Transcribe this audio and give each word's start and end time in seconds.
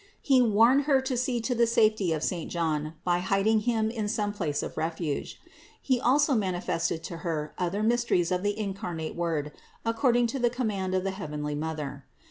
He 0.23 0.41
warned 0.41 0.85
her 0.85 0.99
to 0.99 1.15
see 1.15 1.39
to 1.41 1.53
the 1.53 1.67
safety 1.67 2.11
of 2.11 2.23
saint 2.23 2.49
John 2.49 2.93
by 3.03 3.19
hiding 3.19 3.59
him 3.59 3.91
in 3.91 4.07
some 4.07 4.33
place 4.33 4.63
of 4.63 4.75
refuge. 4.75 5.39
He 5.79 6.01
also 6.01 6.33
manifested 6.33 7.03
to 7.03 7.17
her 7.17 7.53
other 7.59 7.83
mysteries 7.83 8.31
of 8.31 8.41
the 8.41 8.57
incarnate 8.57 9.15
Word 9.15 9.51
according 9.85 10.25
to 10.33 10.39
the 10.39 10.49
com 10.49 10.65
mand 10.69 10.95
of 10.95 11.03
the 11.03 11.11
heavenly 11.11 11.53
Mother. 11.53 12.05